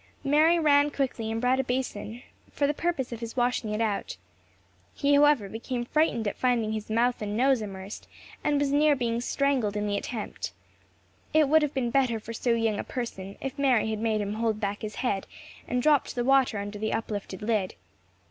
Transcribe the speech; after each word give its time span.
Mary 0.23 0.57
ran 0.57 0.89
quickly 0.89 1.31
and 1.31 1.39
brought 1.39 1.59
a 1.59 1.63
basin, 1.63 2.23
for 2.51 2.65
the 2.65 2.73
purpose 2.73 3.11
of 3.11 3.19
his 3.19 3.37
washing 3.37 3.71
it 3.71 3.79
out. 3.81 4.17
He 4.95 5.13
however 5.13 5.47
became 5.47 5.85
frightened 5.85 6.27
at 6.27 6.35
finding 6.37 6.71
his 6.71 6.89
mouth 6.89 7.21
and 7.21 7.37
nose 7.37 7.61
immersed, 7.61 8.07
and 8.43 8.59
was 8.59 8.71
near 8.71 8.95
being 8.95 9.21
strangled 9.21 9.77
in 9.77 9.85
the 9.85 9.97
attempt. 9.97 10.53
It 11.35 11.47
would 11.47 11.61
have 11.61 11.75
been 11.75 11.91
better 11.91 12.19
for 12.19 12.33
so 12.33 12.53
young 12.53 12.79
a 12.79 12.83
person, 12.83 13.37
if 13.41 13.59
Mary 13.59 13.91
had 13.91 13.99
made 13.99 14.21
him 14.21 14.33
hold 14.33 14.59
back 14.59 14.81
his 14.81 14.95
head, 15.05 15.27
and 15.67 15.83
dropped 15.83 16.15
the 16.15 16.23
water 16.25 16.57
under 16.57 16.79
the 16.79 16.93
uplifted 16.93 17.43
lid. 17.43 17.75